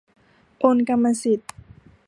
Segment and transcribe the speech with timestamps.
[0.59, 1.51] โอนกรรมสิทธิ์